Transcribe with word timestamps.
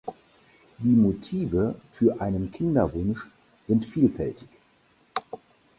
Die 0.79 0.95
Motive 0.95 1.75
für 1.91 2.21
einen 2.21 2.51
Kinderwunsch 2.51 3.27
sind 3.65 3.85
vielfältig. 3.85 4.49